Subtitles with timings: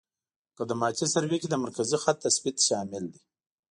[0.51, 3.21] مقدماتي سروې کې د مرکزي خط تثبیت شامل دی